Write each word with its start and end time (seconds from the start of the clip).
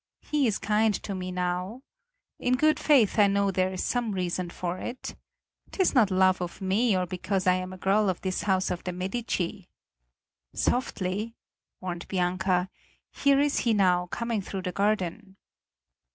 He 0.21 0.47
is 0.47 0.57
kind 0.57 0.95
to 1.03 1.13
me 1.13 1.31
now. 1.31 1.83
In 2.39 2.55
good 2.57 2.79
faith 2.79 3.19
I 3.19 3.27
know 3.27 3.51
there 3.51 3.71
is 3.71 3.83
some 3.83 4.13
reason 4.13 4.49
for 4.49 4.79
it. 4.79 5.13
'Tis 5.69 5.93
not 5.93 6.09
love 6.09 6.41
of 6.41 6.59
me 6.59 6.97
or 6.97 7.05
because 7.05 7.45
I 7.45 7.53
am 7.53 7.71
a 7.71 7.77
girl 7.77 8.09
of 8.09 8.23
his 8.23 8.41
house 8.41 8.71
of 8.71 8.83
the 8.83 8.93
Medici." 8.93 9.67
"Softly," 10.55 11.35
warned 11.79 12.07
Bianca. 12.07 12.71
"Here 13.11 13.39
is 13.39 13.59
he 13.59 13.75
now 13.75 14.07
coming 14.07 14.41
through 14.41 14.63
the 14.63 14.71
garden." 14.71 15.35